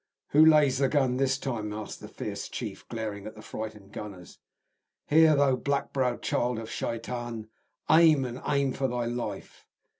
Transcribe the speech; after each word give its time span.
"Who 0.29 0.43
lays 0.43 0.79
the 0.79 0.87
gun 0.89 1.17
this 1.17 1.37
time?" 1.37 1.71
asked 1.71 1.99
the 2.01 2.07
fierce 2.07 2.49
chief, 2.49 2.87
glaring 2.89 3.27
at 3.27 3.35
the 3.35 3.43
frightened 3.43 3.91
gunners." 3.93 4.39
Here, 5.05 5.35
thou 5.35 5.57
black 5.57 5.93
browed 5.93 6.23
child 6.23 6.57
of 6.57 6.71
Shaitan, 6.71 7.49
aim, 7.87 8.25
and 8.25 8.41
aim 8.47 8.73
for 8.73 8.87
thy 8.87 9.05
life." 9.05 9.67